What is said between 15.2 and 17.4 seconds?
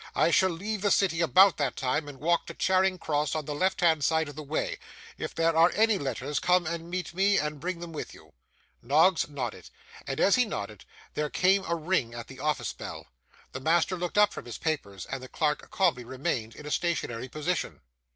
the clerk calmly remained in a stationary